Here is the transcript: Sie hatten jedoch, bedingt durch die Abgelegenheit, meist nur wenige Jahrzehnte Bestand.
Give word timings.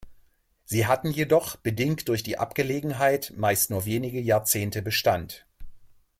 Sie 0.65 0.87
hatten 0.87 1.11
jedoch, 1.11 1.57
bedingt 1.57 2.07
durch 2.09 2.23
die 2.23 2.39
Abgelegenheit, 2.39 3.33
meist 3.37 3.69
nur 3.69 3.85
wenige 3.85 4.19
Jahrzehnte 4.19 4.81
Bestand. 4.81 5.45